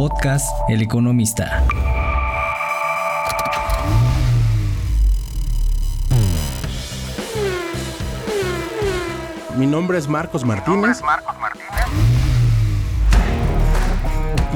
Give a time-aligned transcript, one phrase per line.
[0.00, 1.62] Podcast El Economista.
[9.58, 11.02] Mi nombre es Marcos Martínez.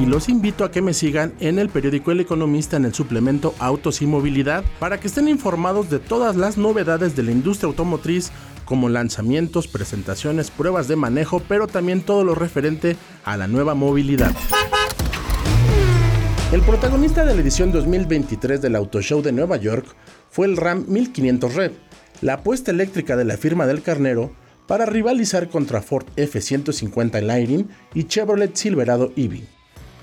[0.01, 3.55] Y los invito a que me sigan en el periódico El Economista en el suplemento
[3.59, 8.33] Autos y Movilidad para que estén informados de todas las novedades de la industria automotriz
[8.65, 14.35] como lanzamientos, presentaciones, pruebas de manejo, pero también todo lo referente a la nueva movilidad.
[16.55, 19.87] El protagonista de la edición 2023 del Auto Show de Nueva York
[20.31, 21.73] fue el Ram 1500 Rev,
[22.21, 24.31] la apuesta eléctrica de la firma del carnero
[24.69, 29.41] para rivalizar contra Ford F-150 Lightning y Chevrolet Silverado EV.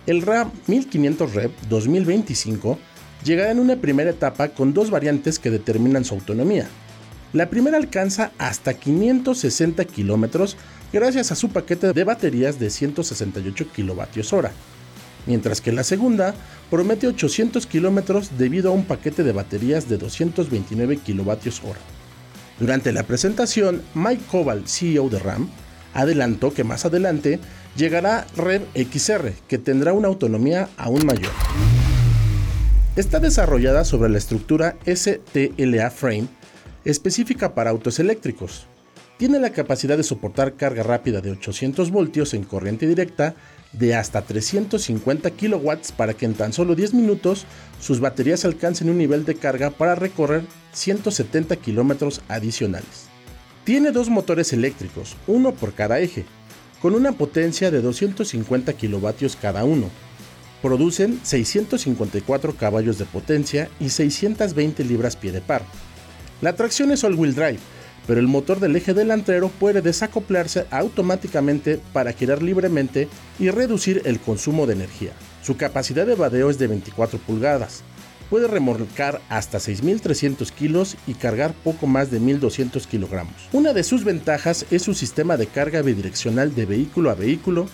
[0.08, 2.78] El Ram 1500 Rev 2025
[3.24, 6.68] llegará en una primera etapa con dos variantes que determinan su autonomía.
[7.32, 10.58] La primera alcanza hasta 560 kilómetros
[10.92, 14.50] gracias a su paquete de baterías de 168 kWh,
[15.26, 16.34] mientras que la segunda
[16.70, 21.76] promete 800 kilómetros debido a un paquete de baterías de 229 kWh.
[22.60, 25.50] Durante la presentación, Mike Koval, CEO de RAM,
[25.94, 27.40] adelantó que más adelante
[27.76, 31.32] llegará Rev XR, que tendrá una autonomía aún mayor.
[32.96, 36.28] Está desarrollada sobre la estructura STLA Frame
[36.84, 38.68] específica para autos eléctricos.
[39.18, 43.36] Tiene la capacidad de soportar carga rápida de 800 voltios en corriente directa
[43.74, 47.46] de hasta 350 kW para que en tan solo 10 minutos
[47.80, 53.08] sus baterías alcancen un nivel de carga para recorrer 170 kilómetros adicionales.
[53.64, 56.26] Tiene dos motores eléctricos, uno por cada eje,
[56.82, 59.90] con una potencia de 250 kilovatios cada uno.
[60.62, 65.64] Producen 654 caballos de potencia y 620 libras-pie de par.
[66.42, 67.60] La tracción es all-wheel drive,
[68.08, 73.08] pero el motor del eje delantero puede desacoplarse automáticamente para girar libremente
[73.40, 75.12] y reducir el consumo de energía.
[75.44, 77.84] Su capacidad de vadeo es de 24 pulgadas.
[78.30, 83.34] Puede remolcar hasta 6.300 kilos y cargar poco más de 1.200 kilogramos.
[83.52, 87.68] Una de sus ventajas es su sistema de carga bidireccional de vehículo a vehículo,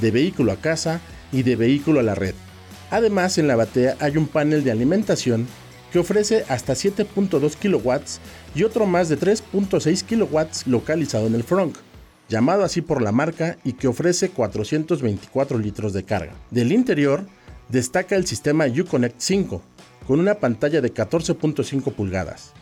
[0.00, 1.00] de vehículo a casa
[1.32, 2.34] y de vehículo a la red.
[2.90, 5.46] Además, en la batea hay un panel de alimentación
[5.92, 7.92] que ofrece hasta 7.2 kW
[8.54, 11.76] y otro más de 3.6 kW localizado en el front,
[12.28, 16.32] llamado así por la marca y que ofrece 424 litros de carga.
[16.50, 17.26] Del interior
[17.68, 19.62] destaca el sistema Uconnect 5,
[20.06, 22.52] con una pantalla de 14.5 pulgadas.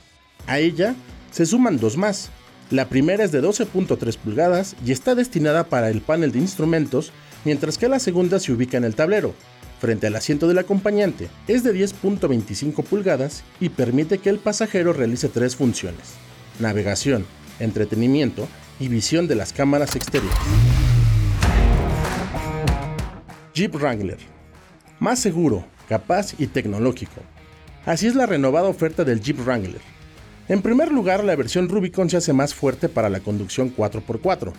[0.47, 0.97] A ella
[1.30, 2.30] se suman dos más.
[2.70, 7.12] La primera es de 12.3 pulgadas y está destinada para el panel de instrumentos,
[7.44, 9.34] mientras que la segunda se ubica en el tablero,
[9.80, 11.28] frente al asiento del acompañante.
[11.48, 16.14] Es de 10.25 pulgadas y permite que el pasajero realice tres funciones.
[16.60, 17.26] Navegación,
[17.58, 18.46] entretenimiento
[18.78, 20.38] y visión de las cámaras exteriores.
[23.54, 24.18] Jeep Wrangler.
[25.00, 27.22] Más seguro, capaz y tecnológico.
[27.86, 29.80] Así es la renovada oferta del Jeep Wrangler.
[30.48, 34.52] En primer lugar, la versión Rubicon se hace más fuerte para la conducción 4x4.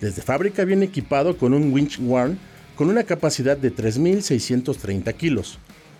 [0.00, 2.38] Desde fábrica viene equipado con un winch Warn
[2.78, 5.58] con una capacidad de 3.630 kilos,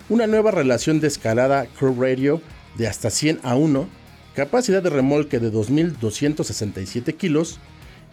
[0.08, 2.40] una nueva relación de escalada Curve Radio
[2.76, 3.88] de hasta 100 a 1,
[4.36, 7.58] capacidad de remolque de 2.267 kilos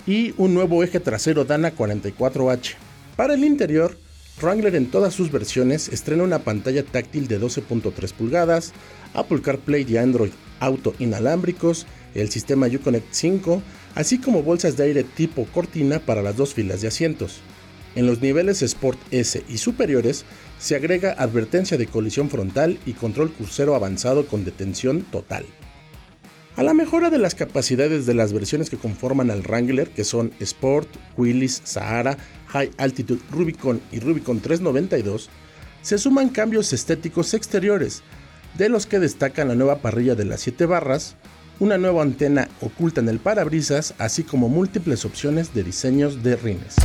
[0.07, 2.73] y un nuevo eje trasero Dana 44H.
[3.15, 3.99] Para el interior,
[4.41, 8.73] Wrangler en todas sus versiones estrena una pantalla táctil de 12.3 pulgadas,
[9.13, 13.61] Apple CarPlay y Android Auto inalámbricos, el sistema Uconnect 5,
[13.93, 17.43] así como bolsas de aire tipo cortina para las dos filas de asientos.
[17.95, 20.25] En los niveles Sport S y superiores
[20.59, 25.45] se agrega advertencia de colisión frontal y control crucero avanzado con detención total.
[26.57, 30.31] A la mejora de las capacidades de las versiones que conforman al Wrangler, que son
[30.39, 32.17] Sport, Willys, Sahara,
[32.47, 35.29] High Altitude Rubicon y Rubicon 392,
[35.81, 38.03] se suman cambios estéticos exteriores,
[38.57, 41.15] de los que destacan la nueva parrilla de las 7 barras,
[41.59, 46.75] una nueva antena oculta en el parabrisas, así como múltiples opciones de diseños de rines.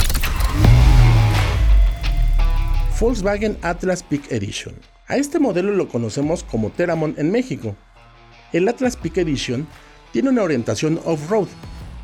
[3.00, 4.75] Volkswagen Atlas Peak Edition.
[5.08, 7.75] A este modelo lo conocemos como Teramon en México.
[8.52, 9.67] El Atlas Peak Edition
[10.12, 11.49] tiene una orientación off-road,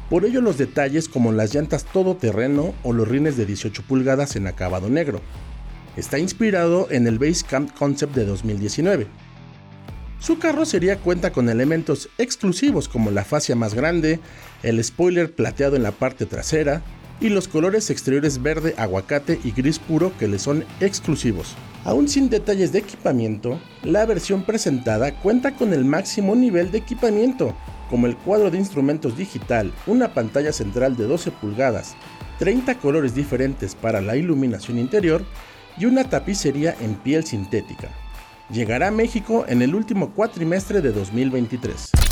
[0.08, 4.46] por ello los detalles como las llantas todoterreno o los rines de 18 pulgadas en
[4.46, 5.20] acabado negro.
[5.98, 9.06] Está inspirado en el Basecamp Concept de 2019.
[10.18, 14.18] Su carrocería cuenta con elementos exclusivos como la fascia más grande,
[14.62, 16.82] el spoiler plateado en la parte trasera,
[17.20, 21.54] y los colores exteriores verde, aguacate y gris puro que le son exclusivos.
[21.84, 27.54] Aún sin detalles de equipamiento, la versión presentada cuenta con el máximo nivel de equipamiento,
[27.88, 31.94] como el cuadro de instrumentos digital, una pantalla central de 12 pulgadas,
[32.38, 35.24] 30 colores diferentes para la iluminación interior
[35.78, 37.90] y una tapicería en piel sintética.
[38.50, 42.05] Llegará a México en el último cuatrimestre de 2023.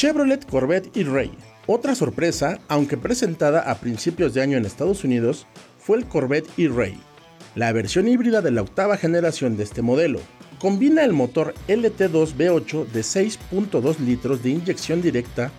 [0.00, 1.30] Chevrolet Corvette y Ray.
[1.66, 5.46] Otra sorpresa, aunque presentada a principios de año en Estados Unidos,
[5.78, 6.98] fue el Corvette E-Ray,
[7.54, 10.18] la versión híbrida de la octava generación de este modelo.
[10.58, 15.50] Combina el motor LT2 V8 de 6.2 litros de inyección directa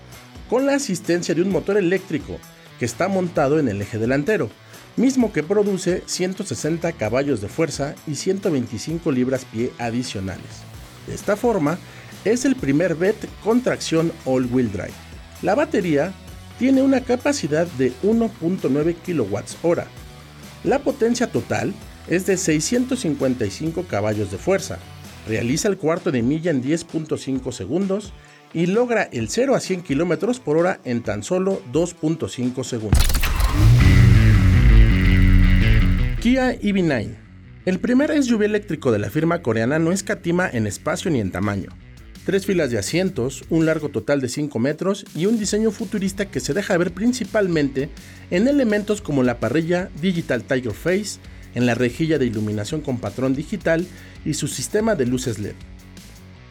[0.50, 2.40] con la asistencia de un motor eléctrico
[2.80, 4.50] que está montado en el eje delantero,
[4.98, 10.64] mismo que produce 160 caballos de fuerza y 125 libras-pie adicionales.
[11.06, 11.78] De esta forma,
[12.26, 14.94] es el primer BET con tracción all-wheel drive.
[15.42, 16.14] La batería
[16.60, 19.82] tiene una capacidad de 1.9 kWh.
[20.64, 21.74] La potencia total
[22.08, 24.78] es de 655 caballos de fuerza,
[25.28, 28.14] realiza el cuarto de milla en 10.5 segundos
[28.54, 33.04] y logra el 0 a 100 km por hora en tan solo 2.5 segundos.
[36.20, 37.16] Kia EV9
[37.66, 41.70] El primer SUV eléctrico de la firma coreana no escatima en espacio ni en tamaño
[42.26, 46.40] tres filas de asientos, un largo total de 5 metros y un diseño futurista que
[46.40, 47.90] se deja ver principalmente
[48.30, 51.20] en elementos como la parrilla Digital Tiger Face,
[51.56, 53.86] en la rejilla de iluminación con patrón digital
[54.26, 55.56] y su sistema de luces LED.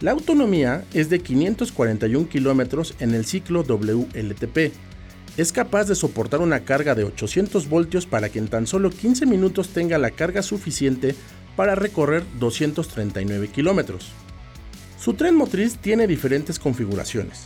[0.01, 4.73] La autonomía es de 541 kilómetros en el ciclo WLTP.
[5.37, 9.27] Es capaz de soportar una carga de 800 voltios para que en tan solo 15
[9.27, 11.15] minutos tenga la carga suficiente
[11.55, 14.13] para recorrer 239 kilómetros.
[15.01, 17.45] Su tren motriz tiene diferentes configuraciones.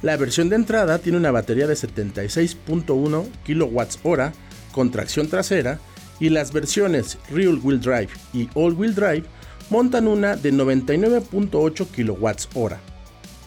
[0.00, 4.22] La versión de entrada tiene una batería de 76.1 kWh
[4.70, 5.80] con tracción trasera
[6.20, 9.24] y las versiones Real Wheel Drive y All Wheel Drive
[9.70, 12.74] montan una de 99.8 kWh.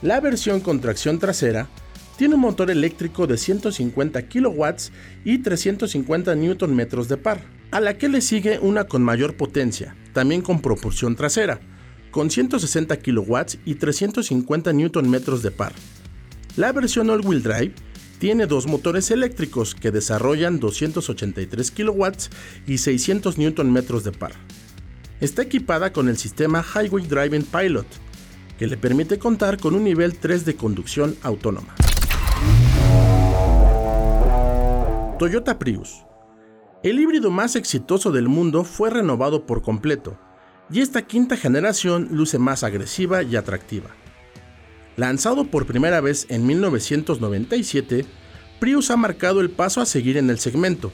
[0.02, 1.70] La versión con tracción trasera
[2.18, 4.66] tiene un motor eléctrico de 150 kW
[5.24, 7.40] y 350 Nm de par,
[7.72, 11.62] a la que le sigue una con mayor potencia, también con propulsión trasera,
[12.12, 13.36] con 160 kW
[13.66, 15.74] y 350 Nm de par.
[16.58, 17.74] La versión all-wheel drive
[18.20, 22.06] tiene dos motores eléctricos que desarrollan 283 kW
[22.68, 24.34] y 600 Nm de par.
[25.22, 27.88] Está equipada con el sistema Highway Driving Pilot,
[28.60, 31.76] que le permite contar con un nivel 3 de conducción autónoma.
[35.18, 36.04] Toyota Prius.
[36.84, 40.18] El híbrido más exitoso del mundo fue renovado por completo
[40.72, 43.90] y esta quinta generación luce más agresiva y atractiva.
[44.96, 48.06] Lanzado por primera vez en 1997,
[48.60, 50.92] Prius ha marcado el paso a seguir en el segmento.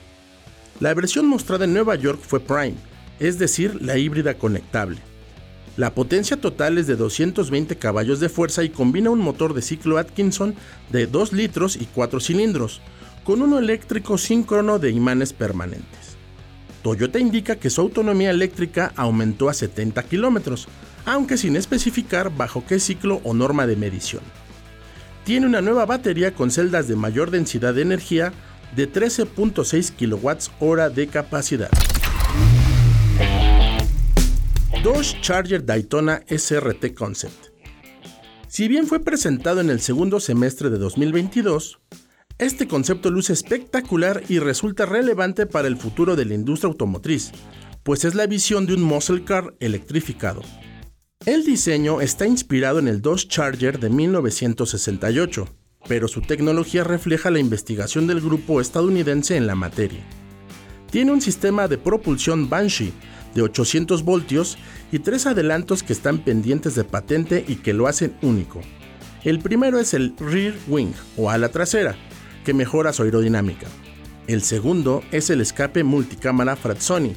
[0.79, 2.75] La versión mostrada en Nueva York fue Prime,
[3.19, 4.99] es decir, la híbrida conectable.
[5.75, 9.97] La potencia total es de 220 caballos de fuerza y combina un motor de ciclo
[9.99, 10.55] Atkinson
[10.91, 12.81] de 2 litros y 4 cilindros,
[13.23, 16.06] con uno eléctrico síncrono de imanes permanentes.
[16.87, 20.69] Toyota indica que su autonomía eléctrica aumentó a 70 kilómetros,
[21.03, 24.21] aunque sin especificar bajo qué ciclo o norma de medición.
[25.25, 28.31] Tiene una nueva batería con celdas de mayor densidad de energía
[28.73, 31.69] de 13.6 kWh de capacidad.
[34.81, 37.47] Dodge Charger Daytona SRT Concept.
[38.47, 41.79] Si bien fue presentado en el segundo semestre de 2022,
[42.39, 47.31] este concepto luce espectacular y resulta relevante para el futuro de la industria automotriz,
[47.83, 50.41] pues es la visión de un muscle car electrificado.
[51.25, 55.47] El diseño está inspirado en el Dodge Charger de 1968,
[55.87, 60.03] pero su tecnología refleja la investigación del grupo estadounidense en la materia.
[60.91, 62.93] Tiene un sistema de propulsión Banshee
[63.33, 64.57] de 800 voltios
[64.91, 68.61] y tres adelantos que están pendientes de patente y que lo hacen único.
[69.23, 71.97] El primero es el Rear Wing o ala trasera,
[72.47, 73.67] que mejora su aerodinámica.
[74.25, 77.13] El segundo es el escape multicámara Frazzoni,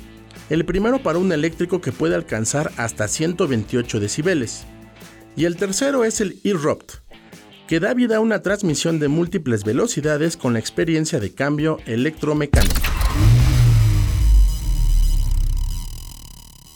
[0.49, 4.65] el primero para un eléctrico que puede alcanzar hasta 128 decibeles.
[5.37, 6.95] Y el tercero es el Erupt,
[7.69, 12.81] que da vida a una transmisión de múltiples velocidades con la experiencia de cambio electromecánico.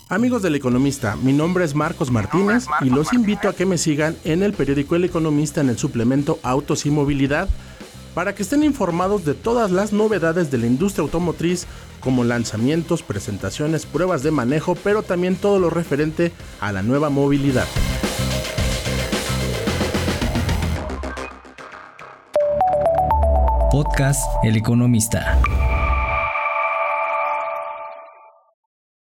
[0.09, 4.17] Amigos del Economista, mi nombre es Marcos Martínez y los invito a que me sigan
[4.23, 7.49] en el periódico El Economista en el suplemento Autos y Movilidad
[8.15, 11.67] para que estén informados de todas las novedades de la industria automotriz,
[12.01, 17.67] como lanzamientos, presentaciones, pruebas de manejo, pero también todo lo referente a la nueva movilidad.
[23.71, 25.41] Podcast El Economista.